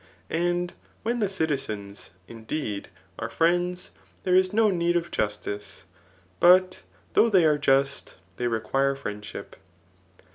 [0.31, 0.73] And
[1.03, 2.87] when the citizens, indeed,
[3.19, 3.91] are friends,
[4.23, 5.83] there is no need of justice;
[6.39, 6.81] but
[7.13, 9.55] though they are just, they require friendship.